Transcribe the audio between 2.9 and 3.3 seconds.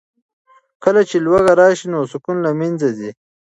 ځي.